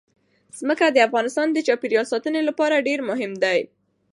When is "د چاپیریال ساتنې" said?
1.51-2.41